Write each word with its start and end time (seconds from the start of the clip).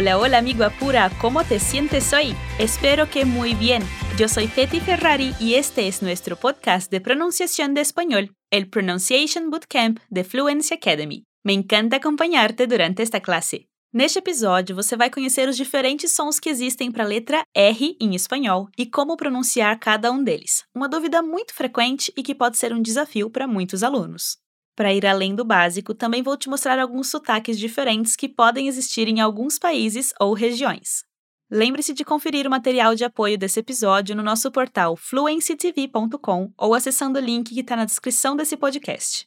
Hola, 0.00 0.16
hola 0.16 0.38
amigo 0.38 0.64
Apura, 0.64 1.10
¿cómo 1.20 1.44
te 1.44 1.60
sientes 1.60 2.14
hoy? 2.14 2.34
Espero 2.58 3.10
que 3.10 3.26
muy 3.26 3.54
bien. 3.54 3.82
Yo 4.16 4.28
soy 4.28 4.46
Feti 4.48 4.80
Ferrari 4.80 5.34
y 5.38 5.56
este 5.56 5.88
es 5.88 6.00
nuestro 6.00 6.36
podcast 6.36 6.90
de 6.90 7.02
pronunciación 7.02 7.74
de 7.74 7.82
español, 7.82 8.34
el 8.50 8.70
Pronunciation 8.70 9.50
Bootcamp 9.50 10.00
de 10.08 10.24
Fluency 10.24 10.72
Academy. 10.72 11.24
Me 11.44 11.52
encanta 11.52 11.96
acompanhar-te 11.96 12.66
durante 12.66 13.02
esta 13.02 13.20
classe. 13.20 13.66
Neste 13.92 14.20
episódio, 14.20 14.74
você 14.74 14.96
vai 14.96 15.10
conhecer 15.10 15.50
os 15.50 15.58
diferentes 15.58 16.12
sons 16.12 16.40
que 16.40 16.48
existem 16.48 16.90
para 16.90 17.04
a 17.04 17.06
letra 17.06 17.42
R 17.54 17.94
em 18.00 18.14
espanhol 18.14 18.70
e 18.78 18.86
como 18.86 19.18
pronunciar 19.18 19.78
cada 19.78 20.10
um 20.10 20.24
deles. 20.24 20.64
Uma 20.74 20.88
dúvida 20.88 21.20
muito 21.20 21.52
frequente 21.52 22.10
e 22.16 22.22
que 22.22 22.34
pode 22.34 22.56
ser 22.56 22.72
um 22.72 22.80
desafio 22.80 23.28
para 23.28 23.46
muitos 23.46 23.82
alunos. 23.82 24.38
Para 24.76 24.92
ir 24.92 25.06
além 25.06 25.34
do 25.34 25.44
básico, 25.44 25.94
também 25.94 26.22
vou 26.22 26.36
te 26.36 26.48
mostrar 26.48 26.78
alguns 26.78 27.08
sotaques 27.08 27.58
diferentes 27.58 28.16
que 28.16 28.28
podem 28.28 28.68
existir 28.68 29.08
em 29.08 29.20
alguns 29.20 29.58
países 29.58 30.12
ou 30.18 30.32
regiões. 30.32 31.04
Lembre-se 31.50 31.92
de 31.92 32.04
conferir 32.04 32.46
o 32.46 32.50
material 32.50 32.94
de 32.94 33.04
apoio 33.04 33.36
desse 33.36 33.58
episódio 33.58 34.14
no 34.14 34.22
nosso 34.22 34.50
portal 34.52 34.96
fluencytv.com 34.96 36.52
ou 36.56 36.74
acessando 36.74 37.18
o 37.18 37.22
link 37.22 37.52
que 37.52 37.60
está 37.60 37.74
na 37.74 37.84
descrição 37.84 38.36
desse 38.36 38.56
podcast. 38.56 39.26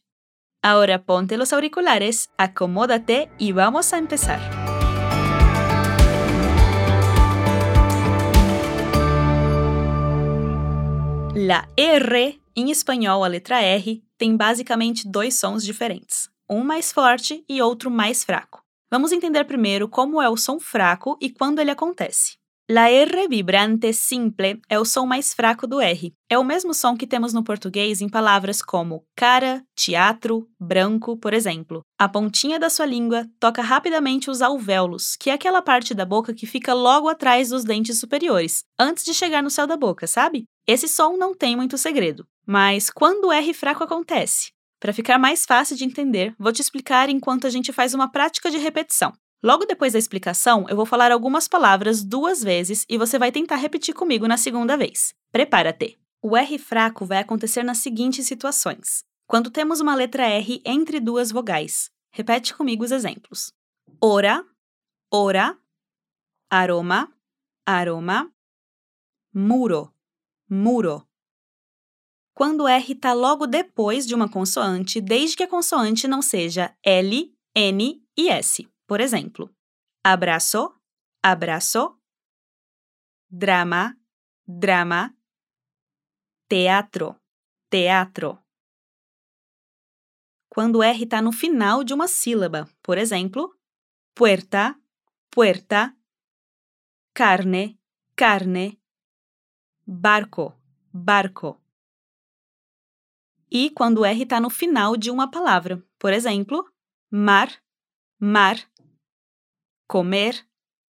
Ahora 0.61 0.97
ponte 0.97 1.35
los 1.35 1.51
auriculares, 1.51 2.29
acomódate 2.37 3.29
y 3.37 3.51
vamos 3.51 3.91
a 3.91 3.97
empezar. 3.97 4.39
La 11.35 11.67
R, 11.75 12.39
em 12.55 12.69
espanhol 12.71 13.23
a 13.23 13.27
letra 13.27 13.61
R, 13.61 14.03
tem 14.17 14.37
basicamente 14.37 15.07
dois 15.07 15.35
sons 15.35 15.63
diferentes, 15.63 16.29
um 16.49 16.63
mais 16.63 16.91
forte 16.91 17.43
e 17.49 17.61
outro 17.61 17.89
mais 17.89 18.23
fraco. 18.23 18.61
Vamos 18.91 19.11
entender 19.11 19.43
primeiro 19.45 19.89
como 19.89 20.21
é 20.21 20.29
o 20.29 20.37
som 20.37 20.59
fraco 20.59 21.17
e 21.19 21.29
quando 21.29 21.59
ele 21.59 21.71
acontece. 21.71 22.37
La 22.69 22.89
R 22.89 23.27
vibrante 23.27 23.91
simple 23.91 24.61
é 24.69 24.79
o 24.79 24.85
som 24.85 25.05
mais 25.05 25.33
fraco 25.33 25.67
do 25.67 25.81
R. 25.81 26.13
É 26.29 26.39
o 26.39 26.45
mesmo 26.45 26.73
som 26.73 26.95
que 26.95 27.05
temos 27.05 27.33
no 27.33 27.43
português 27.43 27.99
em 27.99 28.07
palavras 28.07 28.61
como 28.61 29.03
cara, 29.17 29.61
teatro, 29.75 30.47
branco, 30.57 31.17
por 31.17 31.33
exemplo. 31.33 31.81
A 31.99 32.07
pontinha 32.07 32.57
da 32.57 32.69
sua 32.69 32.85
língua 32.85 33.27
toca 33.37 33.61
rapidamente 33.61 34.29
os 34.29 34.41
alvéolos, 34.41 35.17
que 35.17 35.29
é 35.29 35.33
aquela 35.33 35.61
parte 35.61 35.93
da 35.93 36.05
boca 36.05 36.33
que 36.33 36.45
fica 36.45 36.73
logo 36.73 37.09
atrás 37.09 37.49
dos 37.49 37.65
dentes 37.65 37.99
superiores, 37.99 38.63
antes 38.79 39.03
de 39.03 39.13
chegar 39.13 39.43
no 39.43 39.49
céu 39.49 39.67
da 39.67 39.75
boca, 39.75 40.07
sabe? 40.07 40.45
Esse 40.65 40.87
som 40.87 41.17
não 41.17 41.35
tem 41.35 41.55
muito 41.55 41.77
segredo. 41.77 42.25
Mas 42.45 42.89
quando 42.89 43.25
o 43.25 43.31
R 43.31 43.53
fraco 43.53 43.83
acontece? 43.83 44.51
Para 44.79 44.93
ficar 44.93 45.17
mais 45.17 45.45
fácil 45.45 45.75
de 45.75 45.83
entender, 45.83 46.33
vou 46.37 46.51
te 46.51 46.61
explicar 46.61 47.09
enquanto 47.09 47.47
a 47.47 47.49
gente 47.49 47.71
faz 47.71 47.93
uma 47.93 48.11
prática 48.11 48.49
de 48.49 48.57
repetição. 48.57 49.13
Logo 49.43 49.65
depois 49.65 49.91
da 49.91 49.99
explicação, 49.99 50.65
eu 50.69 50.75
vou 50.75 50.85
falar 50.85 51.11
algumas 51.11 51.49
palavras 51.49 52.01
duas 52.01 52.41
vezes 52.41 52.85
e 52.89 52.97
você 52.97 53.19
vai 53.19 53.29
tentar 53.29 53.57
repetir 53.57 53.93
comigo 53.93 54.25
na 54.25 54.37
segunda 54.37 54.77
vez. 54.77 55.13
Prepara-te! 55.31 55.97
O 56.21 56.37
R 56.37 56.57
fraco 56.57 57.05
vai 57.05 57.17
acontecer 57.17 57.63
nas 57.63 57.79
seguintes 57.79 58.25
situações: 58.25 59.03
quando 59.27 59.51
temos 59.51 59.81
uma 59.81 59.95
letra 59.95 60.25
R 60.25 60.61
entre 60.65 61.01
duas 61.01 61.29
vogais. 61.29 61.91
Repete 62.09 62.53
comigo 62.53 62.85
os 62.85 62.91
exemplos: 62.91 63.51
ora, 64.01 64.45
ora, 65.11 65.57
aroma, 66.49 67.11
aroma, 67.65 68.31
muro, 69.33 69.93
muro. 70.53 71.07
Quando 72.35 72.67
R 72.67 72.93
está 72.93 73.13
logo 73.13 73.47
depois 73.47 74.05
de 74.05 74.13
uma 74.13 74.29
consoante, 74.29 75.01
desde 75.01 75.37
que 75.37 75.43
a 75.43 75.47
consoante 75.47 76.07
não 76.07 76.21
seja 76.21 76.75
L, 76.83 77.35
N 77.55 78.03
e 78.17 78.29
S. 78.29 78.67
Por 78.87 78.99
exemplo, 78.99 79.53
abraço, 80.03 80.73
abraço, 81.21 81.97
drama, 83.29 83.97
drama, 84.47 85.15
teatro, 86.47 87.15
teatro. 87.69 88.39
Quando 90.49 90.83
R 90.83 91.03
está 91.03 91.21
no 91.21 91.31
final 91.31 91.83
de 91.83 91.93
uma 91.93 92.07
sílaba, 92.07 92.69
por 92.83 92.97
exemplo, 92.97 93.55
puerta, 94.15 94.79
puerta, 95.31 95.95
carne, 97.13 97.79
carne, 98.15 98.79
barco, 99.85 100.53
barco 100.91 101.59
e 103.53 103.69
quando 103.69 103.99
o 103.99 104.05
R 104.05 104.23
está 104.23 104.39
no 104.39 104.49
final 104.49 104.97
de 104.97 105.11
uma 105.11 105.29
palavra. 105.29 105.81
Por 105.99 106.11
exemplo, 106.11 106.67
mar, 107.11 107.53
mar, 108.19 108.57
comer, 109.87 110.43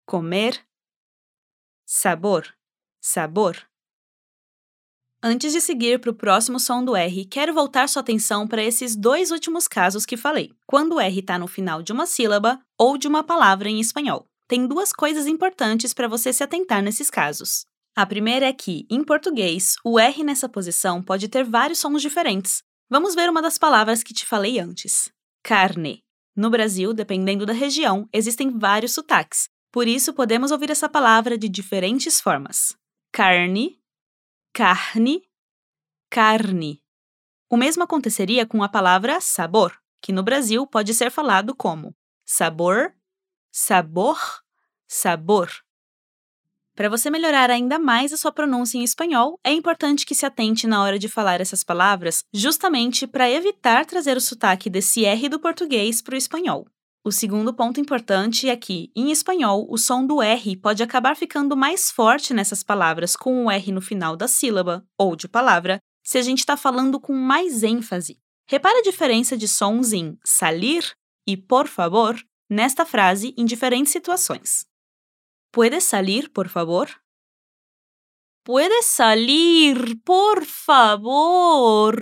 comer, 0.07 0.65
sabor, 1.85 2.55
sabor. 3.01 3.69
Antes 5.21 5.53
de 5.53 5.61
seguir 5.61 6.01
para 6.01 6.11
o 6.11 6.15
próximo 6.15 6.61
som 6.61 6.85
do 6.85 6.95
R, 6.95 7.25
quero 7.27 7.53
voltar 7.53 7.89
sua 7.89 8.01
atenção 8.01 8.47
para 8.47 8.63
esses 8.63 8.95
dois 8.95 9.33
últimos 9.33 9.67
casos 9.67 10.07
que 10.07 10.17
falei, 10.17 10.55
quando 10.65 10.95
o 10.95 11.01
R 11.01 11.19
está 11.19 11.39
no 11.39 11.49
final 11.49 11.83
de 11.83 11.93
uma 11.93 12.07
sílaba 12.07 12.61
ou 12.79 12.97
de 12.97 13.09
uma 13.09 13.25
palavra 13.25 13.69
em 13.69 13.81
espanhol. 13.81 14.27
Tem 14.47 14.67
duas 14.67 14.93
coisas 14.93 15.27
importantes 15.27 15.93
para 15.93 16.09
você 16.09 16.33
se 16.33 16.45
atentar 16.45 16.83
nesses 16.83 17.11
casos. 17.11 17.67
A 17.95 18.07
primeira 18.07 18.47
é 18.47 18.53
que, 18.55 18.87
em 18.89 19.05
português, 19.05 19.77
o 19.85 19.99
R 19.99 20.25
nessa 20.25 20.49
posição 20.49 21.03
pode 21.03 21.29
ter 21.29 21.45
vários 21.45 21.79
sons 21.79 22.01
diferentes. 22.01 22.63
Vamos 22.89 23.15
ver 23.15 23.29
uma 23.29 23.43
das 23.43 23.59
palavras 23.59 24.03
que 24.03 24.15
te 24.15 24.25
falei 24.25 24.59
antes: 24.59 25.13
carne. 25.43 26.03
No 26.35 26.49
Brasil, 26.49 26.95
dependendo 26.95 27.45
da 27.45 27.53
região, 27.53 28.09
existem 28.11 28.51
vários 28.59 28.95
sotaques, 28.95 29.51
por 29.71 29.87
isso 29.87 30.15
podemos 30.15 30.51
ouvir 30.51 30.71
essa 30.71 30.89
palavra 30.89 31.37
de 31.37 31.51
diferentes 31.51 32.19
formas: 32.19 32.75
carne, 33.13 33.79
carne, 34.55 35.23
carne. 36.11 36.83
O 37.51 37.59
mesmo 37.59 37.83
aconteceria 37.83 38.47
com 38.47 38.63
a 38.63 38.69
palavra 38.71 39.21
sabor, 39.21 39.79
que 40.01 40.13
no 40.13 40.23
Brasil 40.23 40.67
pode 40.67 40.95
ser 40.95 41.11
falado 41.11 41.55
como 41.55 41.95
sabor, 42.25 42.95
sabor, 43.51 44.19
sabor. 44.89 45.51
Para 46.75 46.89
você 46.89 47.11
melhorar 47.11 47.51
ainda 47.51 47.79
mais 47.79 48.15
a 48.15 48.17
sua 48.17 48.33
pronúncia 48.33 48.79
em 48.79 48.83
espanhol, 48.83 49.39
é 49.45 49.53
importante 49.53 50.07
que 50.07 50.15
se 50.15 50.25
atente 50.25 50.67
na 50.67 50.83
hora 50.83 50.99
de 50.99 51.07
falar 51.07 51.41
essas 51.41 51.63
palavras, 51.63 52.25
justamente 52.33 53.07
para 53.07 53.31
evitar 53.31 53.85
trazer 53.85 54.17
o 54.17 54.21
sotaque 54.21 54.71
desse 54.71 55.05
R 55.05 55.29
do 55.29 55.39
português 55.39 56.01
para 56.01 56.15
o 56.15 56.19
espanhol. 56.19 56.67
O 57.05 57.13
segundo 57.13 57.53
ponto 57.53 57.79
importante 57.79 58.49
é 58.49 58.57
que, 58.57 58.91
em 58.97 59.11
espanhol, 59.11 59.67
o 59.69 59.77
som 59.77 60.07
do 60.07 60.23
R 60.23 60.57
pode 60.57 60.83
acabar 60.83 61.15
ficando 61.15 61.57
mais 61.57 61.91
forte 61.91 62.33
nessas 62.33 62.63
palavras 62.63 63.17
com 63.17 63.45
o 63.45 63.51
R 63.51 63.73
no 63.73 63.83
final 63.83 64.17
da 64.17 64.27
sílaba 64.27 64.83
ou 64.97 65.15
de 65.15 65.29
palavra, 65.29 65.79
se 66.03 66.17
a 66.17 66.23
gente 66.23 66.39
está 66.39 66.57
falando 66.57 66.99
com 66.99 67.13
mais 67.13 67.63
ênfase. 67.63 68.19
Repare 68.49 68.79
a 68.79 68.83
diferença 68.83 69.37
de 69.37 69.47
sons 69.47 69.93
em 69.93 70.17
salir 70.25 70.91
e 71.27 71.37
por 71.37 71.67
favor 71.67 72.17
nesta 72.49 72.87
frase 72.87 73.35
em 73.37 73.45
diferentes 73.45 73.93
situações. 73.93 74.65
¿Puedes 75.53 75.85
salir, 75.85 76.33
por 76.33 76.49
favor? 76.49 76.89
¿Puedes 78.43 78.87
salir, 78.87 80.01
por 80.03 80.47
favor? 80.47 81.95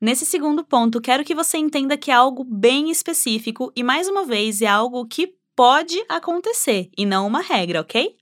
Nesse 0.00 0.24
segundo 0.24 0.64
ponto, 0.64 1.02
quero 1.02 1.22
que 1.22 1.34
você 1.34 1.58
entenda 1.58 1.98
que 1.98 2.10
é 2.10 2.14
algo 2.14 2.42
bem 2.42 2.90
específico 2.90 3.70
e, 3.76 3.82
mais 3.82 4.08
uma 4.08 4.24
vez, 4.24 4.62
é 4.62 4.66
algo 4.66 5.06
que 5.06 5.36
pode 5.54 6.02
acontecer 6.08 6.90
e 6.96 7.04
não 7.04 7.26
uma 7.26 7.42
regra, 7.42 7.82
ok? 7.82 8.16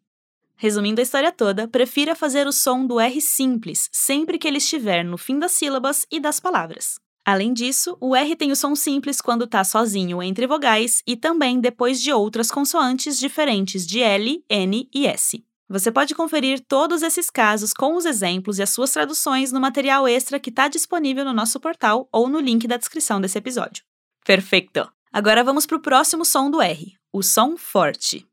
Resumindo 0.57 1.01
a 1.01 1.05
história 1.05 1.31
toda, 1.31 1.69
prefira 1.69 2.17
fazer 2.17 2.49
o 2.49 2.53
som 2.53 2.85
do 2.85 2.99
R 2.99 3.21
simples 3.21 3.89
sempre 3.93 4.37
que 4.37 4.49
ele 4.49 4.59
estiver 4.59 5.05
no 5.05 5.17
fim 5.17 5.39
das 5.39 5.53
sílabas 5.53 6.07
e 6.11 6.19
das 6.19 6.41
palavras. 6.41 7.02
Além 7.25 7.53
disso, 7.53 7.97
o 8.01 8.17
R 8.17 8.35
tem 8.35 8.51
o 8.51 8.57
som 8.57 8.75
simples 8.75 9.21
quando 9.21 9.45
está 9.45 9.63
sozinho 9.63 10.21
entre 10.21 10.47
vogais 10.47 11.03
e 11.07 11.17
também 11.17 11.61
depois 11.61 12.03
de 12.03 12.13
outras 12.13 12.51
consoantes 12.51 13.17
diferentes 13.17 13.87
de 13.87 14.01
L, 14.01 14.45
N 14.49 14.89
e 14.93 15.07
S. 15.07 15.45
Você 15.69 15.91
pode 15.93 16.15
conferir 16.15 16.61
todos 16.67 17.01
esses 17.01 17.31
casos 17.31 17.73
com 17.73 17.95
os 17.95 18.05
exemplos 18.05 18.59
e 18.59 18.63
as 18.63 18.71
suas 18.71 18.91
traduções 18.91 19.53
no 19.53 19.61
material 19.61 20.07
extra 20.07 20.41
que 20.41 20.51
está 20.51 20.67
disponível 20.67 21.25
no 21.25 21.33
nosso 21.33 21.61
portal 21.61 22.09
ou 22.13 22.29
no 22.29 22.41
link 22.41 22.67
da 22.67 22.77
descrição 22.77 23.21
desse 23.21 23.39
episódio. 23.39 23.85
Perfeito! 24.25 24.87
Agora 25.13 25.45
vamos 25.45 25.65
para 25.65 25.77
o 25.77 25.81
próximo 25.81 26.25
som 26.25 26.51
do 26.51 26.61
R, 26.61 26.95
o 27.13 27.23
som 27.23 27.57
forte. 27.57 28.27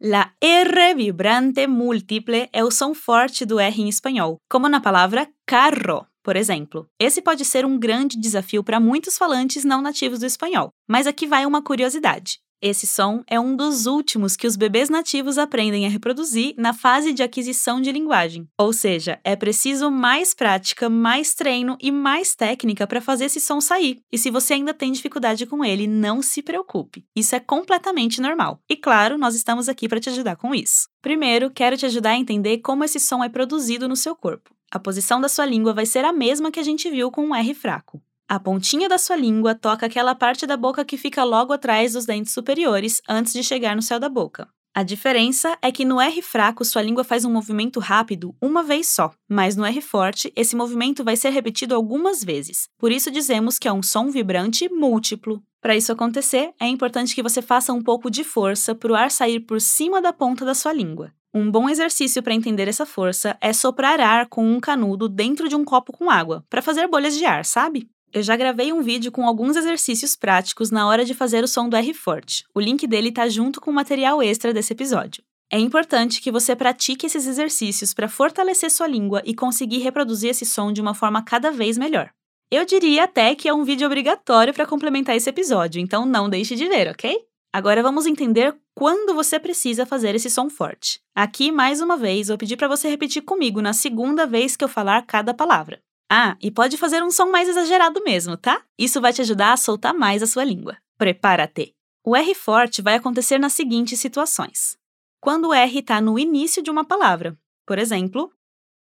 La 0.00 0.30
R 0.40 0.94
vibrante 0.94 1.66
múltiple 1.66 2.50
é 2.52 2.62
o 2.62 2.70
som 2.70 2.94
forte 2.94 3.46
do 3.46 3.58
R 3.58 3.80
em 3.80 3.88
espanhol, 3.88 4.36
como 4.48 4.68
na 4.68 4.80
palavra 4.80 5.26
carro 5.46 6.06
por 6.26 6.34
exemplo. 6.34 6.88
Esse 6.98 7.22
pode 7.22 7.44
ser 7.44 7.64
um 7.64 7.78
grande 7.78 8.18
desafio 8.18 8.64
para 8.64 8.80
muitos 8.80 9.16
falantes 9.16 9.64
não 9.64 9.80
nativos 9.80 10.18
do 10.18 10.26
espanhol, 10.26 10.70
mas 10.88 11.06
aqui 11.06 11.24
vai 11.24 11.46
uma 11.46 11.62
curiosidade. 11.62 12.40
Esse 12.60 12.84
som 12.84 13.22
é 13.28 13.38
um 13.38 13.54
dos 13.54 13.86
últimos 13.86 14.34
que 14.34 14.46
os 14.46 14.56
bebês 14.56 14.88
nativos 14.88 15.38
aprendem 15.38 15.86
a 15.86 15.88
reproduzir 15.88 16.52
na 16.58 16.72
fase 16.72 17.12
de 17.12 17.22
aquisição 17.22 17.80
de 17.80 17.92
linguagem. 17.92 18.48
Ou 18.58 18.72
seja, 18.72 19.20
é 19.22 19.36
preciso 19.36 19.88
mais 19.88 20.34
prática, 20.34 20.88
mais 20.88 21.32
treino 21.32 21.78
e 21.80 21.92
mais 21.92 22.34
técnica 22.34 22.88
para 22.88 23.00
fazer 23.00 23.26
esse 23.26 23.40
som 23.40 23.60
sair. 23.60 24.00
E 24.10 24.18
se 24.18 24.28
você 24.28 24.54
ainda 24.54 24.74
tem 24.74 24.90
dificuldade 24.90 25.46
com 25.46 25.64
ele, 25.64 25.86
não 25.86 26.20
se 26.22 26.42
preocupe. 26.42 27.04
Isso 27.14 27.36
é 27.36 27.40
completamente 27.40 28.20
normal. 28.20 28.58
E 28.68 28.74
claro, 28.74 29.16
nós 29.16 29.36
estamos 29.36 29.68
aqui 29.68 29.88
para 29.88 30.00
te 30.00 30.08
ajudar 30.08 30.34
com 30.34 30.52
isso. 30.52 30.88
Primeiro, 31.00 31.52
quero 31.52 31.76
te 31.76 31.86
ajudar 31.86 32.10
a 32.10 32.18
entender 32.18 32.58
como 32.58 32.82
esse 32.82 32.98
som 32.98 33.22
é 33.22 33.28
produzido 33.28 33.86
no 33.86 33.94
seu 33.94 34.16
corpo. 34.16 34.55
A 34.76 34.78
posição 34.78 35.22
da 35.22 35.26
sua 35.26 35.46
língua 35.46 35.72
vai 35.72 35.86
ser 35.86 36.04
a 36.04 36.12
mesma 36.12 36.50
que 36.50 36.60
a 36.60 36.62
gente 36.62 36.90
viu 36.90 37.10
com 37.10 37.30
o 37.30 37.34
R 37.34 37.54
fraco. 37.54 37.98
A 38.28 38.38
pontinha 38.38 38.90
da 38.90 38.98
sua 38.98 39.16
língua 39.16 39.54
toca 39.54 39.86
aquela 39.86 40.14
parte 40.14 40.46
da 40.46 40.54
boca 40.54 40.84
que 40.84 40.98
fica 40.98 41.24
logo 41.24 41.54
atrás 41.54 41.94
dos 41.94 42.04
dentes 42.04 42.34
superiores 42.34 43.00
antes 43.08 43.32
de 43.32 43.42
chegar 43.42 43.74
no 43.74 43.80
céu 43.80 43.98
da 43.98 44.10
boca. 44.10 44.46
A 44.74 44.82
diferença 44.82 45.56
é 45.62 45.72
que 45.72 45.82
no 45.82 45.98
R 45.98 46.20
fraco 46.20 46.62
sua 46.62 46.82
língua 46.82 47.04
faz 47.04 47.24
um 47.24 47.32
movimento 47.32 47.80
rápido 47.80 48.36
uma 48.38 48.62
vez 48.62 48.88
só, 48.88 49.14
mas 49.26 49.56
no 49.56 49.64
R 49.64 49.80
forte 49.80 50.30
esse 50.36 50.54
movimento 50.54 51.02
vai 51.02 51.16
ser 51.16 51.30
repetido 51.30 51.74
algumas 51.74 52.22
vezes. 52.22 52.68
Por 52.76 52.92
isso 52.92 53.10
dizemos 53.10 53.58
que 53.58 53.66
é 53.66 53.72
um 53.72 53.82
som 53.82 54.10
vibrante 54.10 54.68
múltiplo. 54.68 55.42
Para 55.62 55.74
isso 55.74 55.90
acontecer, 55.90 56.52
é 56.60 56.68
importante 56.68 57.14
que 57.14 57.22
você 57.22 57.40
faça 57.40 57.72
um 57.72 57.82
pouco 57.82 58.10
de 58.10 58.22
força 58.22 58.74
para 58.74 58.92
o 58.92 58.94
ar 58.94 59.10
sair 59.10 59.40
por 59.40 59.58
cima 59.58 60.02
da 60.02 60.12
ponta 60.12 60.44
da 60.44 60.52
sua 60.52 60.74
língua. 60.74 61.14
Um 61.34 61.50
bom 61.50 61.68
exercício 61.68 62.22
para 62.22 62.34
entender 62.34 62.68
essa 62.68 62.86
força 62.86 63.36
é 63.40 63.52
soprar 63.52 64.00
ar 64.00 64.26
com 64.26 64.46
um 64.48 64.58
canudo 64.58 65.08
dentro 65.08 65.48
de 65.48 65.56
um 65.56 65.64
copo 65.64 65.92
com 65.92 66.10
água, 66.10 66.44
para 66.48 66.62
fazer 66.62 66.88
bolhas 66.88 67.16
de 67.16 67.24
ar, 67.24 67.44
sabe? 67.44 67.88
Eu 68.12 68.22
já 68.22 68.36
gravei 68.36 68.72
um 68.72 68.80
vídeo 68.82 69.12
com 69.12 69.26
alguns 69.26 69.56
exercícios 69.56 70.16
práticos 70.16 70.70
na 70.70 70.88
hora 70.88 71.04
de 71.04 71.12
fazer 71.12 71.44
o 71.44 71.48
som 71.48 71.68
do 71.68 71.76
R 71.76 71.92
forte. 71.92 72.44
O 72.54 72.60
link 72.60 72.86
dele 72.86 73.10
está 73.10 73.28
junto 73.28 73.60
com 73.60 73.70
o 73.70 73.74
material 73.74 74.22
extra 74.22 74.54
desse 74.54 74.72
episódio. 74.72 75.22
É 75.50 75.58
importante 75.58 76.20
que 76.20 76.32
você 76.32 76.56
pratique 76.56 77.06
esses 77.06 77.26
exercícios 77.26 77.92
para 77.92 78.08
fortalecer 78.08 78.70
sua 78.70 78.86
língua 78.86 79.22
e 79.24 79.34
conseguir 79.34 79.78
reproduzir 79.78 80.30
esse 80.30 80.46
som 80.46 80.72
de 80.72 80.80
uma 80.80 80.94
forma 80.94 81.22
cada 81.22 81.50
vez 81.50 81.76
melhor. 81.76 82.10
Eu 82.50 82.64
diria 82.64 83.04
até 83.04 83.34
que 83.34 83.48
é 83.48 83.54
um 83.54 83.64
vídeo 83.64 83.86
obrigatório 83.86 84.54
para 84.54 84.66
complementar 84.66 85.16
esse 85.16 85.28
episódio, 85.28 85.80
então 85.80 86.06
não 86.06 86.30
deixe 86.30 86.54
de 86.54 86.66
ver, 86.68 86.88
ok? 86.88 87.16
Agora 87.56 87.82
vamos 87.82 88.04
entender 88.04 88.54
quando 88.74 89.14
você 89.14 89.40
precisa 89.40 89.86
fazer 89.86 90.14
esse 90.14 90.28
som 90.28 90.50
forte. 90.50 91.00
Aqui, 91.14 91.50
mais 91.50 91.80
uma 91.80 91.96
vez, 91.96 92.28
vou 92.28 92.36
pedir 92.36 92.54
para 92.54 92.68
você 92.68 92.86
repetir 92.86 93.22
comigo 93.22 93.62
na 93.62 93.72
segunda 93.72 94.26
vez 94.26 94.54
que 94.54 94.62
eu 94.62 94.68
falar 94.68 95.06
cada 95.06 95.32
palavra. 95.32 95.82
Ah, 96.06 96.36
e 96.38 96.50
pode 96.50 96.76
fazer 96.76 97.02
um 97.02 97.10
som 97.10 97.30
mais 97.30 97.48
exagerado 97.48 98.04
mesmo, 98.04 98.36
tá? 98.36 98.62
Isso 98.78 99.00
vai 99.00 99.10
te 99.10 99.22
ajudar 99.22 99.54
a 99.54 99.56
soltar 99.56 99.94
mais 99.94 100.22
a 100.22 100.26
sua 100.26 100.44
língua. 100.44 100.76
Prepara-te! 100.98 101.74
O 102.04 102.14
R 102.14 102.34
forte 102.34 102.82
vai 102.82 102.96
acontecer 102.96 103.38
nas 103.38 103.54
seguintes 103.54 103.98
situações. 103.98 104.76
Quando 105.18 105.48
o 105.48 105.54
R 105.54 105.78
está 105.78 105.98
no 105.98 106.18
início 106.18 106.62
de 106.62 106.70
uma 106.70 106.84
palavra, 106.84 107.38
por 107.66 107.78
exemplo, 107.78 108.30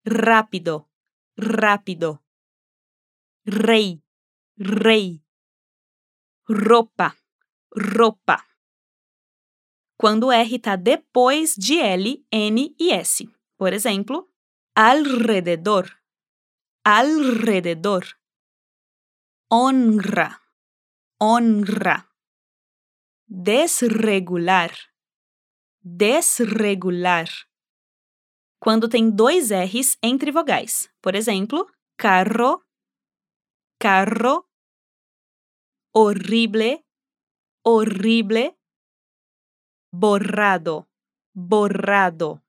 rápido, 0.07 0.85
rápido, 1.37 2.17
rei, 3.45 4.01
rei, 4.57 5.21
roupa, 6.47 7.13
roupa. 7.75 8.41
Quando 10.01 10.31
R 10.31 10.55
está 10.55 10.75
depois 10.75 11.53
de 11.55 11.77
L, 11.77 12.25
N 12.31 12.75
e 12.79 12.89
S, 12.89 13.29
por 13.55 13.71
exemplo, 13.71 14.27
alrededor, 14.75 15.95
alrededor. 16.83 18.07
Honra, 19.51 20.41
honra. 21.21 22.09
Desregular, 23.27 24.71
desregular. 25.83 27.29
Quando 28.59 28.89
tem 28.89 29.07
dois 29.07 29.51
R's 29.51 29.99
entre 30.01 30.31
vogais. 30.31 30.89
Por 30.99 31.13
exemplo, 31.13 31.67
carro, 31.95 32.63
carro. 33.77 34.49
Horrible, 35.93 36.83
horrible. 37.63 38.60
Borrado, 39.93 40.87
borrado. 41.35 42.41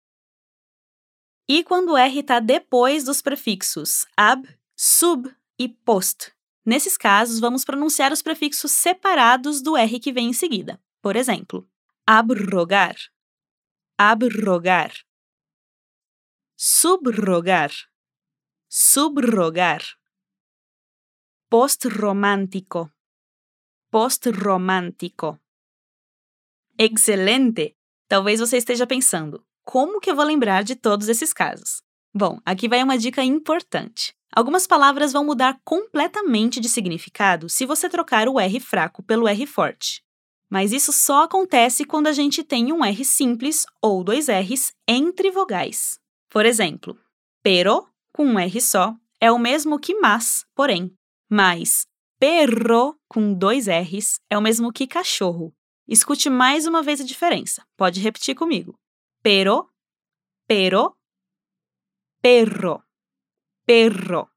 E 1.49 1.65
quando 1.65 1.91
o 1.91 1.97
R 1.97 2.21
está 2.21 2.39
depois 2.39 3.03
dos 3.03 3.21
prefixos 3.21 4.07
ab, 4.17 4.49
sub 4.77 5.29
e 5.59 5.69
post. 5.69 6.33
Nesses 6.65 6.97
casos, 6.97 7.41
vamos 7.41 7.65
pronunciar 7.65 8.13
os 8.13 8.23
prefixos 8.23 8.71
separados 8.71 9.61
do 9.61 9.77
R 9.77 9.99
que 9.99 10.13
vem 10.13 10.29
em 10.29 10.33
seguida. 10.33 10.81
Por 11.03 11.17
exemplo, 11.17 11.69
abrogar, 12.07 12.95
abrogar, 13.99 14.93
subrogar, 16.57 17.73
subrogar, 18.69 19.83
postromântico, 21.51 22.89
postromântico. 23.91 25.42
Excelente! 26.79 27.75
Talvez 28.09 28.41
você 28.41 28.57
esteja 28.57 28.87
pensando, 28.87 29.45
como 29.65 30.01
que 30.01 30.11
eu 30.11 30.17
vou 30.17 30.25
lembrar 30.25 30.65
de 30.65 30.75
todos 30.75 31.09
esses 31.09 31.33
casos? 31.33 31.83
Bom, 32.15 32.39
aqui 32.45 32.69
vai 32.69 32.83
uma 32.83 32.99
dica 32.99 33.23
importante. 33.23 34.15
Algumas 34.35 34.67
palavras 34.67 35.13
vão 35.13 35.25
mudar 35.25 35.61
completamente 35.65 36.61
de 36.61 36.69
significado 36.69 37.49
se 37.49 37.67
você 37.67 37.89
trocar 37.89 38.29
o 38.29 38.41
R 38.41 38.61
fraco 38.61 39.03
pelo 39.03 39.29
R 39.29 39.47
forte. 39.47 40.03
Mas 40.49 40.73
isso 40.73 40.93
só 40.93 41.25
acontece 41.25 41.85
quando 41.85 42.07
a 42.07 42.13
gente 42.13 42.43
tem 42.43 42.73
um 42.73 42.85
R 42.85 43.05
simples 43.05 43.65
ou 43.81 44.03
dois 44.03 44.29
R's 44.29 44.73
entre 44.87 45.31
vogais. 45.31 45.99
Por 46.29 46.45
exemplo, 46.45 46.99
pero, 47.43 47.87
com 48.13 48.25
um 48.25 48.39
R 48.39 48.61
só, 48.61 48.95
é 49.21 49.31
o 49.31 49.39
mesmo 49.39 49.79
que 49.79 49.95
mas, 49.95 50.45
porém. 50.55 50.93
Mas 51.31 51.87
perro, 52.19 52.97
com 53.09 53.33
dois 53.35 53.67
R's, 53.67 54.21
é 54.31 54.39
o 54.39 54.43
mesmo 54.43 54.73
que 54.73 54.87
cachorro. 54.87 55.53
Escute 55.89 56.31
mais 56.31 56.67
uma 56.67 56.83
vez 56.83 57.01
a 57.01 57.05
diferença. 57.05 57.67
Pode 57.77 58.01
repetir 58.01 58.35
comigo 58.35 58.79
pero, 59.23 59.69
pero, 60.47 60.97
perro, 62.21 62.83
perro. 63.65 64.29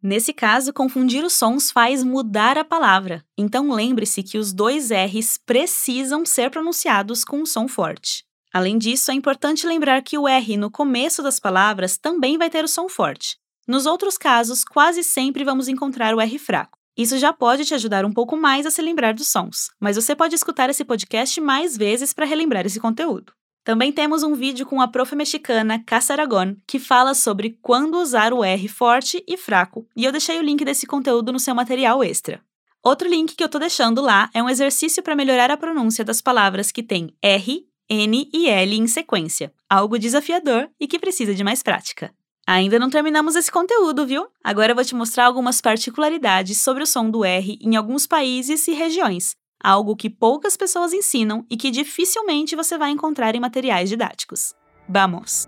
Nesse 0.00 0.32
caso, 0.32 0.72
confundir 0.72 1.24
os 1.24 1.32
sons 1.32 1.72
faz 1.72 2.04
mudar 2.04 2.56
a 2.56 2.64
palavra, 2.64 3.26
então 3.36 3.72
lembre-se 3.72 4.22
que 4.22 4.38
os 4.38 4.52
dois 4.52 4.90
R's 4.90 5.36
precisam 5.38 6.24
ser 6.24 6.50
pronunciados 6.50 7.24
com 7.24 7.40
um 7.40 7.46
som 7.46 7.66
forte. 7.66 8.24
Além 8.54 8.78
disso, 8.78 9.10
é 9.10 9.14
importante 9.14 9.66
lembrar 9.66 10.02
que 10.02 10.16
o 10.16 10.28
R 10.28 10.56
no 10.56 10.70
começo 10.70 11.20
das 11.20 11.40
palavras 11.40 11.98
também 11.98 12.38
vai 12.38 12.48
ter 12.48 12.64
o 12.64 12.68
som 12.68 12.88
forte. 12.88 13.36
Nos 13.66 13.86
outros 13.86 14.16
casos, 14.16 14.64
quase 14.64 15.02
sempre 15.02 15.44
vamos 15.44 15.66
encontrar 15.68 16.14
o 16.14 16.20
R 16.20 16.38
fraco. 16.38 16.77
Isso 16.98 17.16
já 17.16 17.32
pode 17.32 17.64
te 17.64 17.74
ajudar 17.74 18.04
um 18.04 18.10
pouco 18.10 18.36
mais 18.36 18.66
a 18.66 18.72
se 18.72 18.82
lembrar 18.82 19.14
dos 19.14 19.28
sons, 19.28 19.70
mas 19.78 19.94
você 19.94 20.16
pode 20.16 20.34
escutar 20.34 20.68
esse 20.68 20.84
podcast 20.84 21.40
mais 21.40 21.76
vezes 21.76 22.12
para 22.12 22.26
relembrar 22.26 22.66
esse 22.66 22.80
conteúdo. 22.80 23.32
Também 23.62 23.92
temos 23.92 24.24
um 24.24 24.34
vídeo 24.34 24.66
com 24.66 24.80
a 24.80 24.88
prof 24.88 25.14
mexicana 25.14 25.80
Casa 25.86 26.14
Aragon, 26.14 26.56
que 26.66 26.80
fala 26.80 27.14
sobre 27.14 27.56
quando 27.62 27.98
usar 27.98 28.32
o 28.32 28.42
R 28.42 28.66
forte 28.66 29.22
e 29.28 29.36
fraco, 29.36 29.86
e 29.94 30.04
eu 30.04 30.10
deixei 30.10 30.40
o 30.40 30.42
link 30.42 30.64
desse 30.64 30.88
conteúdo 30.88 31.30
no 31.30 31.38
seu 31.38 31.54
material 31.54 32.02
extra. 32.02 32.40
Outro 32.82 33.08
link 33.08 33.36
que 33.36 33.44
eu 33.44 33.48
tô 33.48 33.60
deixando 33.60 34.00
lá 34.00 34.28
é 34.34 34.42
um 34.42 34.48
exercício 34.48 35.00
para 35.00 35.14
melhorar 35.14 35.52
a 35.52 35.56
pronúncia 35.56 36.04
das 36.04 36.20
palavras 36.20 36.72
que 36.72 36.82
têm 36.82 37.14
R, 37.22 37.64
N 37.88 38.28
e 38.34 38.48
L 38.48 38.76
em 38.76 38.88
sequência, 38.88 39.52
algo 39.70 40.00
desafiador 40.00 40.68
e 40.80 40.88
que 40.88 40.98
precisa 40.98 41.32
de 41.32 41.44
mais 41.44 41.62
prática. 41.62 42.12
Ainda 42.50 42.78
não 42.78 42.88
terminamos 42.88 43.36
esse 43.36 43.52
conteúdo, 43.52 44.06
viu? 44.06 44.26
Agora 44.42 44.72
eu 44.72 44.74
vou 44.74 44.82
te 44.82 44.94
mostrar 44.94 45.26
algumas 45.26 45.60
particularidades 45.60 46.62
sobre 46.62 46.82
o 46.82 46.86
som 46.86 47.10
do 47.10 47.22
R 47.22 47.58
em 47.60 47.76
alguns 47.76 48.06
países 48.06 48.66
e 48.66 48.72
regiões, 48.72 49.36
algo 49.62 49.94
que 49.94 50.08
poucas 50.08 50.56
pessoas 50.56 50.94
ensinam 50.94 51.44
e 51.50 51.58
que 51.58 51.70
dificilmente 51.70 52.56
você 52.56 52.78
vai 52.78 52.88
encontrar 52.90 53.34
em 53.34 53.40
materiais 53.40 53.90
didáticos. 53.90 54.54
Vamos! 54.88 55.46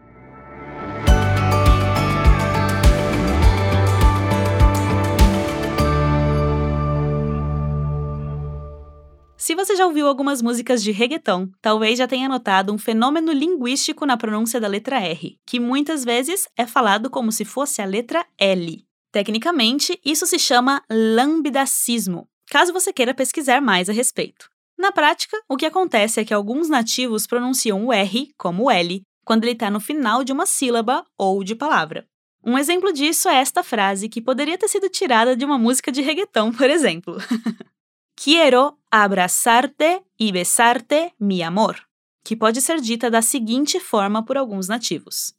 Se 9.50 9.54
você 9.56 9.74
já 9.74 9.84
ouviu 9.84 10.06
algumas 10.06 10.40
músicas 10.40 10.80
de 10.80 10.92
reggaeton, 10.92 11.48
talvez 11.60 11.98
já 11.98 12.06
tenha 12.06 12.28
notado 12.28 12.72
um 12.72 12.78
fenômeno 12.78 13.32
linguístico 13.32 14.06
na 14.06 14.16
pronúncia 14.16 14.60
da 14.60 14.68
letra 14.68 15.00
R, 15.00 15.40
que 15.44 15.58
muitas 15.58 16.04
vezes 16.04 16.46
é 16.56 16.64
falado 16.64 17.10
como 17.10 17.32
se 17.32 17.44
fosse 17.44 17.82
a 17.82 17.84
letra 17.84 18.24
L. 18.38 18.86
Tecnicamente, 19.10 20.00
isso 20.04 20.24
se 20.24 20.38
chama 20.38 20.84
lambidacismo, 20.88 22.28
caso 22.48 22.72
você 22.72 22.92
queira 22.92 23.12
pesquisar 23.12 23.60
mais 23.60 23.88
a 23.88 23.92
respeito. 23.92 24.48
Na 24.78 24.92
prática, 24.92 25.36
o 25.48 25.56
que 25.56 25.66
acontece 25.66 26.20
é 26.20 26.24
que 26.24 26.32
alguns 26.32 26.68
nativos 26.68 27.26
pronunciam 27.26 27.84
o 27.86 27.92
R 27.92 28.32
como 28.38 28.70
L 28.70 29.02
quando 29.24 29.42
ele 29.42 29.54
está 29.54 29.68
no 29.68 29.80
final 29.80 30.22
de 30.22 30.30
uma 30.30 30.46
sílaba 30.46 31.04
ou 31.18 31.42
de 31.42 31.56
palavra. 31.56 32.06
Um 32.46 32.56
exemplo 32.56 32.92
disso 32.92 33.28
é 33.28 33.40
esta 33.40 33.64
frase 33.64 34.08
que 34.08 34.22
poderia 34.22 34.56
ter 34.56 34.68
sido 34.68 34.88
tirada 34.88 35.34
de 35.34 35.44
uma 35.44 35.58
música 35.58 35.90
de 35.90 36.02
reggaeton, 36.02 36.52
por 36.52 36.70
exemplo. 36.70 37.16
Quiero 38.22 38.76
abraçar-te 38.90 40.02
e 40.18 40.30
besar-te, 40.30 41.10
mi 41.18 41.42
amor, 41.42 41.80
que 42.22 42.36
pode 42.36 42.60
ser 42.60 42.78
dita 42.78 43.10
da 43.10 43.22
seguinte 43.22 43.80
forma 43.80 44.22
por 44.22 44.36
alguns 44.36 44.68
nativos: 44.68 45.32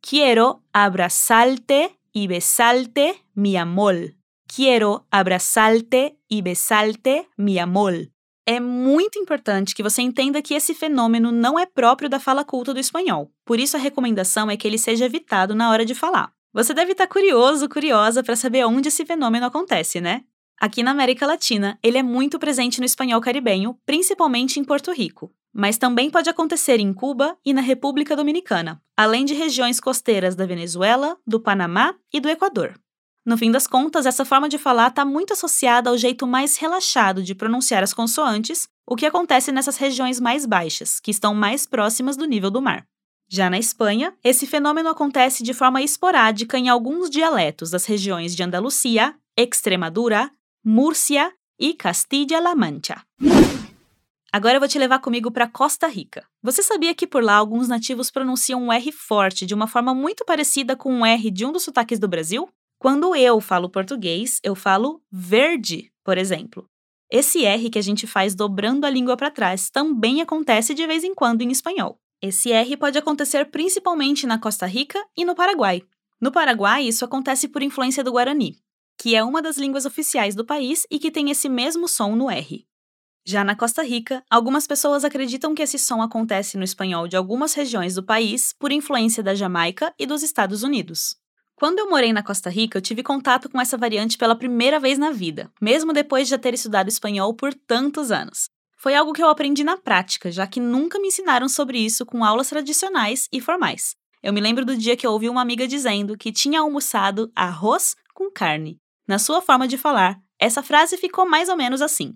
Quiero 0.00 0.62
abraçar-te 0.72 1.90
e 2.14 2.28
besar-te, 2.28 3.16
mi 3.34 3.56
amor. 3.56 4.14
Quiero 4.46 5.04
abraçar-te 5.10 6.14
e 6.30 6.40
besar-te, 6.40 7.26
mi 7.36 7.58
amor. 7.58 8.08
É 8.46 8.60
muito 8.60 9.18
importante 9.18 9.74
que 9.74 9.82
você 9.82 10.00
entenda 10.00 10.40
que 10.40 10.54
esse 10.54 10.74
fenômeno 10.74 11.32
não 11.32 11.58
é 11.58 11.66
próprio 11.66 12.08
da 12.08 12.20
fala 12.20 12.44
culta 12.44 12.72
do 12.72 12.78
espanhol, 12.78 13.32
por 13.44 13.58
isso 13.58 13.76
a 13.76 13.80
recomendação 13.80 14.48
é 14.48 14.56
que 14.56 14.68
ele 14.68 14.78
seja 14.78 15.06
evitado 15.06 15.56
na 15.56 15.70
hora 15.70 15.84
de 15.84 15.92
falar. 15.92 16.32
Você 16.52 16.72
deve 16.72 16.92
estar 16.92 17.08
curioso, 17.08 17.68
curiosa 17.68 18.22
para 18.22 18.36
saber 18.36 18.64
onde 18.64 18.86
esse 18.86 19.04
fenômeno 19.04 19.46
acontece, 19.46 20.00
né? 20.00 20.22
Aqui 20.60 20.82
na 20.82 20.90
América 20.90 21.24
Latina, 21.24 21.78
ele 21.82 21.98
é 21.98 22.02
muito 22.02 22.36
presente 22.38 22.80
no 22.80 22.84
espanhol 22.84 23.20
caribenho, 23.20 23.78
principalmente 23.86 24.58
em 24.58 24.64
Porto 24.64 24.92
Rico, 24.92 25.32
mas 25.52 25.78
também 25.78 26.10
pode 26.10 26.28
acontecer 26.28 26.80
em 26.80 26.92
Cuba 26.92 27.36
e 27.44 27.52
na 27.52 27.60
República 27.60 28.16
Dominicana, 28.16 28.82
além 28.96 29.24
de 29.24 29.34
regiões 29.34 29.78
costeiras 29.78 30.34
da 30.34 30.46
Venezuela, 30.46 31.16
do 31.24 31.38
Panamá 31.38 31.94
e 32.12 32.18
do 32.18 32.28
Equador. 32.28 32.74
No 33.24 33.38
fim 33.38 33.52
das 33.52 33.66
contas, 33.66 34.04
essa 34.04 34.24
forma 34.24 34.48
de 34.48 34.58
falar 34.58 34.88
está 34.88 35.04
muito 35.04 35.32
associada 35.32 35.90
ao 35.90 35.98
jeito 35.98 36.26
mais 36.26 36.56
relaxado 36.56 37.22
de 37.22 37.34
pronunciar 37.34 37.82
as 37.82 37.94
consoantes, 37.94 38.68
o 38.86 38.96
que 38.96 39.06
acontece 39.06 39.52
nessas 39.52 39.76
regiões 39.76 40.18
mais 40.18 40.44
baixas, 40.44 40.98
que 40.98 41.10
estão 41.10 41.34
mais 41.34 41.66
próximas 41.66 42.16
do 42.16 42.24
nível 42.24 42.50
do 42.50 42.62
mar. 42.62 42.84
Já 43.28 43.50
na 43.50 43.58
Espanha, 43.58 44.14
esse 44.24 44.46
fenômeno 44.46 44.88
acontece 44.88 45.42
de 45.42 45.52
forma 45.52 45.82
esporádica 45.82 46.58
em 46.58 46.68
alguns 46.68 47.10
dialetos 47.10 47.70
das 47.70 47.84
regiões 47.84 48.34
de 48.34 48.42
Andalucia, 48.42 49.14
Extremadura, 49.36 50.30
Múrcia 50.70 51.32
e 51.58 51.72
Castilla-La 51.72 52.54
Mancha. 52.54 53.02
Agora 54.30 54.56
eu 54.56 54.60
vou 54.60 54.68
te 54.68 54.78
levar 54.78 54.98
comigo 54.98 55.30
para 55.30 55.48
Costa 55.48 55.86
Rica. 55.86 56.26
Você 56.42 56.62
sabia 56.62 56.94
que 56.94 57.06
por 57.06 57.24
lá 57.24 57.36
alguns 57.36 57.68
nativos 57.68 58.10
pronunciam 58.10 58.62
um 58.62 58.70
R 58.70 58.92
forte 58.92 59.46
de 59.46 59.54
uma 59.54 59.66
forma 59.66 59.94
muito 59.94 60.26
parecida 60.26 60.76
com 60.76 61.00
o 61.00 61.06
R 61.06 61.30
de 61.30 61.46
um 61.46 61.52
dos 61.52 61.62
sotaques 61.62 61.98
do 61.98 62.06
Brasil? 62.06 62.46
Quando 62.78 63.16
eu 63.16 63.40
falo 63.40 63.70
português, 63.70 64.40
eu 64.44 64.54
falo 64.54 65.00
verde, 65.10 65.90
por 66.04 66.18
exemplo. 66.18 66.66
Esse 67.10 67.46
R 67.46 67.70
que 67.70 67.78
a 67.78 67.82
gente 67.82 68.06
faz 68.06 68.34
dobrando 68.34 68.84
a 68.84 68.90
língua 68.90 69.16
para 69.16 69.30
trás 69.30 69.70
também 69.70 70.20
acontece 70.20 70.74
de 70.74 70.86
vez 70.86 71.02
em 71.02 71.14
quando 71.14 71.40
em 71.40 71.50
espanhol. 71.50 71.98
Esse 72.20 72.52
R 72.52 72.76
pode 72.76 72.98
acontecer 72.98 73.46
principalmente 73.46 74.26
na 74.26 74.38
Costa 74.38 74.66
Rica 74.66 75.02
e 75.16 75.24
no 75.24 75.34
Paraguai. 75.34 75.82
No 76.20 76.30
Paraguai, 76.30 76.82
isso 76.82 77.06
acontece 77.06 77.48
por 77.48 77.62
influência 77.62 78.04
do 78.04 78.12
Guarani, 78.12 78.58
que 78.98 79.14
é 79.14 79.22
uma 79.22 79.40
das 79.40 79.56
línguas 79.56 79.86
oficiais 79.86 80.34
do 80.34 80.44
país 80.44 80.86
e 80.90 80.98
que 80.98 81.10
tem 81.10 81.30
esse 81.30 81.48
mesmo 81.48 81.86
som 81.86 82.16
no 82.16 82.28
R. 82.28 82.66
Já 83.24 83.44
na 83.44 83.54
Costa 83.54 83.82
Rica, 83.82 84.24
algumas 84.28 84.66
pessoas 84.66 85.04
acreditam 85.04 85.54
que 85.54 85.62
esse 85.62 85.78
som 85.78 86.02
acontece 86.02 86.56
no 86.56 86.64
espanhol 86.64 87.06
de 87.06 87.16
algumas 87.16 87.54
regiões 87.54 87.94
do 87.94 88.02
país 88.02 88.54
por 88.58 88.72
influência 88.72 89.22
da 89.22 89.34
Jamaica 89.34 89.94
e 89.98 90.06
dos 90.06 90.22
Estados 90.22 90.62
Unidos. 90.62 91.14
Quando 91.54 91.78
eu 91.78 91.90
morei 91.90 92.12
na 92.12 92.22
Costa 92.22 92.48
Rica, 92.48 92.78
eu 92.78 92.82
tive 92.82 93.02
contato 93.02 93.48
com 93.48 93.60
essa 93.60 93.76
variante 93.76 94.16
pela 94.16 94.34
primeira 94.34 94.80
vez 94.80 94.96
na 94.96 95.10
vida, 95.10 95.52
mesmo 95.60 95.92
depois 95.92 96.26
de 96.26 96.30
já 96.30 96.38
ter 96.38 96.54
estudado 96.54 96.88
espanhol 96.88 97.34
por 97.34 97.52
tantos 97.52 98.10
anos. 98.10 98.48
Foi 98.76 98.94
algo 98.94 99.12
que 99.12 99.22
eu 99.22 99.28
aprendi 99.28 99.62
na 99.62 99.76
prática, 99.76 100.30
já 100.30 100.46
que 100.46 100.60
nunca 100.60 101.00
me 101.00 101.08
ensinaram 101.08 101.48
sobre 101.48 101.78
isso 101.78 102.06
com 102.06 102.24
aulas 102.24 102.48
tradicionais 102.48 103.28
e 103.32 103.40
formais. 103.40 103.94
Eu 104.22 104.32
me 104.32 104.40
lembro 104.40 104.64
do 104.64 104.76
dia 104.76 104.96
que 104.96 105.06
eu 105.06 105.12
ouvi 105.12 105.28
uma 105.28 105.42
amiga 105.42 105.66
dizendo 105.66 106.16
que 106.16 106.32
tinha 106.32 106.60
almoçado 106.60 107.30
arroz 107.34 107.94
com 108.14 108.30
carne. 108.30 108.80
Na 109.08 109.18
sua 109.18 109.40
forma 109.40 109.66
de 109.66 109.78
falar, 109.78 110.20
essa 110.38 110.62
frase 110.62 110.98
ficou 110.98 111.26
mais 111.26 111.48
ou 111.48 111.56
menos 111.56 111.80
assim: 111.80 112.14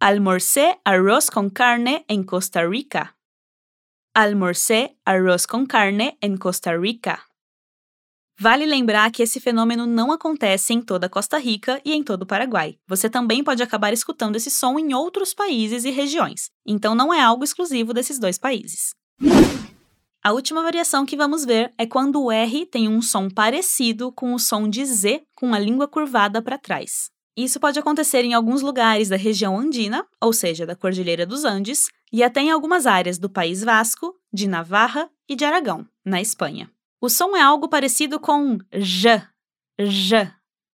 Almorcé 0.00 0.78
arroz 0.84 1.28
com 1.28 1.50
carne 1.50 2.04
em 2.08 2.22
Costa 2.22 2.64
Rica. 2.68 3.12
Almorcé 4.14 4.94
arroz 5.04 5.44
com 5.44 5.66
carne 5.66 6.16
em 6.22 6.36
Costa 6.36 6.78
Rica. 6.78 7.20
Vale 8.40 8.64
lembrar 8.64 9.10
que 9.10 9.24
esse 9.24 9.40
fenômeno 9.40 9.84
não 9.84 10.12
acontece 10.12 10.72
em 10.72 10.80
toda 10.80 11.08
Costa 11.08 11.36
Rica 11.36 11.82
e 11.84 11.92
em 11.92 12.04
todo 12.04 12.22
o 12.22 12.26
Paraguai. 12.26 12.78
Você 12.86 13.10
também 13.10 13.42
pode 13.42 13.60
acabar 13.60 13.92
escutando 13.92 14.36
esse 14.36 14.52
som 14.52 14.78
em 14.78 14.94
outros 14.94 15.34
países 15.34 15.84
e 15.84 15.90
regiões, 15.90 16.48
então 16.64 16.94
não 16.94 17.12
é 17.12 17.20
algo 17.20 17.42
exclusivo 17.42 17.92
desses 17.92 18.20
dois 18.20 18.38
países. 18.38 18.94
A 20.28 20.32
última 20.32 20.62
variação 20.62 21.06
que 21.06 21.16
vamos 21.16 21.42
ver 21.42 21.72
é 21.78 21.86
quando 21.86 22.22
o 22.22 22.30
R 22.30 22.66
tem 22.66 22.86
um 22.86 23.00
som 23.00 23.30
parecido 23.30 24.12
com 24.12 24.34
o 24.34 24.38
som 24.38 24.68
de 24.68 24.84
Z 24.84 25.22
com 25.34 25.54
a 25.54 25.58
língua 25.58 25.88
curvada 25.88 26.42
para 26.42 26.58
trás. 26.58 27.10
Isso 27.34 27.58
pode 27.58 27.78
acontecer 27.78 28.26
em 28.26 28.34
alguns 28.34 28.60
lugares 28.60 29.08
da 29.08 29.16
região 29.16 29.58
andina, 29.58 30.06
ou 30.20 30.34
seja, 30.34 30.66
da 30.66 30.76
Cordilheira 30.76 31.24
dos 31.24 31.46
Andes, 31.46 31.88
e 32.12 32.22
até 32.22 32.42
em 32.42 32.50
algumas 32.50 32.86
áreas 32.86 33.18
do 33.18 33.30
País 33.30 33.64
Vasco, 33.64 34.14
de 34.30 34.46
Navarra 34.46 35.10
e 35.26 35.34
de 35.34 35.46
Aragão, 35.46 35.88
na 36.04 36.20
Espanha. 36.20 36.70
O 37.00 37.08
som 37.08 37.34
é 37.34 37.40
algo 37.40 37.66
parecido 37.66 38.20
com 38.20 38.58
j, 38.70 39.26
j. 39.80 40.30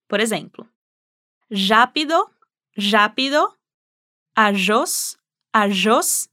Por 0.08 0.18
exemplo, 0.18 0.68
rápido, 1.48 2.28
rápido, 2.76 3.54
ajos, 4.34 5.16
ajos, 5.52 6.28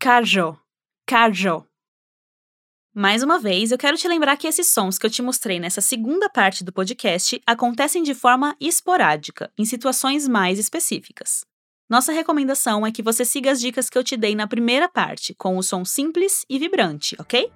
cajo, 0.00 0.58
cajo. 1.06 1.64
Mais 2.96 3.24
uma 3.24 3.40
vez, 3.40 3.72
eu 3.72 3.76
quero 3.76 3.96
te 3.96 4.06
lembrar 4.06 4.36
que 4.36 4.46
esses 4.46 4.68
sons 4.68 4.98
que 4.98 5.04
eu 5.04 5.10
te 5.10 5.20
mostrei 5.20 5.58
nessa 5.58 5.80
segunda 5.80 6.30
parte 6.30 6.62
do 6.62 6.72
podcast 6.72 7.42
acontecem 7.44 8.04
de 8.04 8.14
forma 8.14 8.54
esporádica, 8.60 9.50
em 9.58 9.64
situações 9.64 10.28
mais 10.28 10.60
específicas. 10.60 11.44
Nossa 11.90 12.12
recomendação 12.12 12.86
é 12.86 12.92
que 12.92 13.02
você 13.02 13.24
siga 13.24 13.50
as 13.50 13.60
dicas 13.60 13.90
que 13.90 13.98
eu 13.98 14.04
te 14.04 14.16
dei 14.16 14.36
na 14.36 14.46
primeira 14.46 14.88
parte, 14.88 15.34
com 15.34 15.58
o 15.58 15.62
som 15.62 15.84
simples 15.84 16.46
e 16.48 16.56
vibrante, 16.56 17.16
ok? 17.18 17.50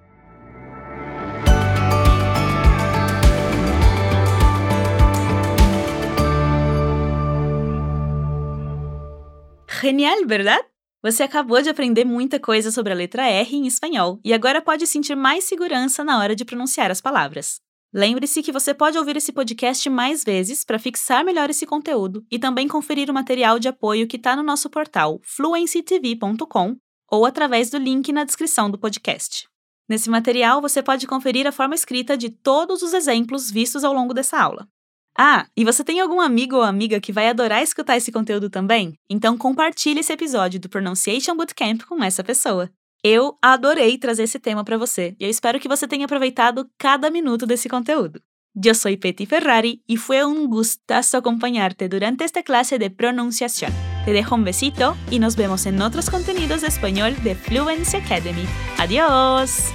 Genial, 9.81 10.27
verdade? 10.27 10.65
Você 11.01 11.23
acabou 11.23 11.61
de 11.61 11.69
aprender 11.69 12.03
muita 12.03 12.39
coisa 12.39 12.71
sobre 12.71 12.91
a 12.91 12.95
letra 12.95 13.25
R 13.25 13.55
em 13.55 13.65
espanhol 13.65 14.19
e 14.21 14.33
agora 14.33 14.61
pode 14.61 14.85
sentir 14.85 15.15
mais 15.15 15.45
segurança 15.45 16.03
na 16.03 16.19
hora 16.19 16.35
de 16.35 16.43
pronunciar 16.43 16.91
as 16.91 16.99
palavras. 16.99 17.61
Lembre-se 17.93 18.43
que 18.43 18.51
você 18.51 18.73
pode 18.73 18.97
ouvir 18.97 19.15
esse 19.15 19.31
podcast 19.31 19.89
mais 19.89 20.25
vezes 20.25 20.65
para 20.65 20.77
fixar 20.77 21.23
melhor 21.23 21.49
esse 21.49 21.65
conteúdo 21.65 22.25
e 22.29 22.37
também 22.37 22.67
conferir 22.67 23.09
o 23.09 23.13
material 23.13 23.57
de 23.57 23.69
apoio 23.69 24.07
que 24.07 24.17
está 24.17 24.35
no 24.35 24.43
nosso 24.43 24.69
portal 24.69 25.21
fluencytv.com 25.23 26.75
ou 27.09 27.25
através 27.25 27.69
do 27.69 27.77
link 27.77 28.11
na 28.11 28.25
descrição 28.25 28.69
do 28.69 28.77
podcast. 28.77 29.47
Nesse 29.87 30.09
material, 30.09 30.61
você 30.61 30.83
pode 30.83 31.07
conferir 31.07 31.47
a 31.47 31.51
forma 31.51 31.73
escrita 31.73 32.17
de 32.17 32.29
todos 32.29 32.83
os 32.83 32.93
exemplos 32.93 33.49
vistos 33.49 33.85
ao 33.85 33.93
longo 33.93 34.13
dessa 34.13 34.37
aula. 34.37 34.67
Ah, 35.21 35.45
e 35.53 35.65
você 35.65 35.83
tem 35.83 35.99
algum 35.99 36.21
amigo 36.21 36.55
ou 36.55 36.61
amiga 36.61 36.97
que 37.01 37.11
vai 37.11 37.27
adorar 37.27 37.61
escutar 37.61 37.97
esse 37.97 38.09
conteúdo 38.09 38.49
também? 38.49 38.93
Então 39.09 39.37
compartilhe 39.37 39.99
esse 39.99 40.13
episódio 40.13 40.61
do 40.61 40.69
Pronunciation 40.69 41.35
Bootcamp 41.35 41.81
com 41.83 42.01
essa 42.01 42.23
pessoa. 42.23 42.69
Eu 43.03 43.37
adorei 43.41 43.97
trazer 43.97 44.23
esse 44.23 44.39
tema 44.39 44.63
para 44.63 44.77
você 44.77 45.17
e 45.19 45.25
eu 45.25 45.29
espero 45.29 45.59
que 45.59 45.67
você 45.67 45.85
tenha 45.89 46.05
aproveitado 46.05 46.69
cada 46.77 47.11
minuto 47.11 47.45
desse 47.45 47.67
conteúdo. 47.67 48.21
Eu 48.63 48.73
sou 48.73 48.97
Petty 48.97 49.25
Ferrari 49.25 49.81
y 49.89 49.97
fue 49.97 50.23
un 50.23 50.47
gustazo 50.47 51.17
acompañarte 51.17 51.89
durante 51.89 52.23
esta 52.23 52.41
clase 52.41 52.79
de 52.79 52.89
pronunciación. 52.89 53.73
Te 54.05 54.13
dejo 54.13 54.35
un 54.35 54.45
besito 54.45 54.95
y 55.11 55.19
nos 55.19 55.35
vemos 55.35 55.65
en 55.65 55.81
otros 55.81 56.09
contenidos 56.09 56.61
de 56.61 56.67
español 56.67 57.13
de 57.25 57.35
Fluency 57.35 57.97
Academy. 57.97 58.45
Adiós! 58.77 59.73